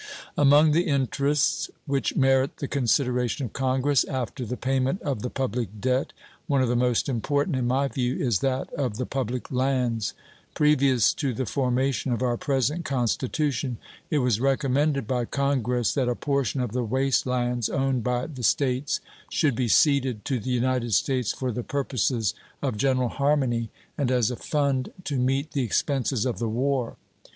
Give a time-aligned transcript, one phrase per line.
[0.35, 5.79] Among the interests which merit the consideration of Congress after the payment of the public
[5.79, 6.11] debt,
[6.47, 10.15] one of the most important, in my view, is that of the public lands.
[10.55, 13.77] Previous to the formation of our present Constitution
[14.09, 18.41] it was recommended by Congress that a portion of the waste lands owned by the
[18.41, 22.33] States should be ceded to the United States for the purposes
[22.63, 26.95] of general harmony and as a fund to meet the expenses of the war.